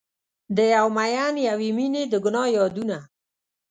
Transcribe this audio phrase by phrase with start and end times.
[0.55, 2.97] د یو میین یوې میینې د ګناه یادونه